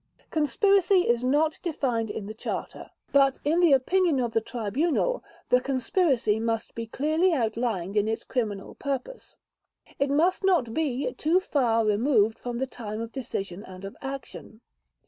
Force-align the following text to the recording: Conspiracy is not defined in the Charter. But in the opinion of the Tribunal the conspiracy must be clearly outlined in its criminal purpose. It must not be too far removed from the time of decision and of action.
Conspiracy 0.31 1.07
is 1.07 1.23
not 1.23 1.59
defined 1.61 2.09
in 2.09 2.25
the 2.25 2.33
Charter. 2.33 2.89
But 3.11 3.39
in 3.45 3.59
the 3.59 3.71
opinion 3.71 4.19
of 4.19 4.31
the 4.31 4.41
Tribunal 4.41 5.23
the 5.49 5.61
conspiracy 5.61 6.39
must 6.39 6.73
be 6.73 6.87
clearly 6.87 7.33
outlined 7.33 7.95
in 7.95 8.07
its 8.07 8.23
criminal 8.23 8.73
purpose. 8.73 9.37
It 9.99 10.09
must 10.09 10.43
not 10.43 10.73
be 10.73 11.13
too 11.19 11.39
far 11.39 11.85
removed 11.85 12.39
from 12.39 12.57
the 12.57 12.65
time 12.65 12.99
of 12.99 13.11
decision 13.11 13.63
and 13.63 13.85
of 13.85 13.95
action. 14.01 14.61